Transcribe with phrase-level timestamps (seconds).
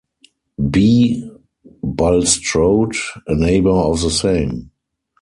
[0.71, 1.29] B.
[1.83, 2.95] Bulstrode,
[3.27, 4.71] a neighbour of the same.